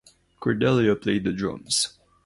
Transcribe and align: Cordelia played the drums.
Cordelia 0.39 0.95
played 0.95 1.25
the 1.25 1.31
drums. 1.31 1.93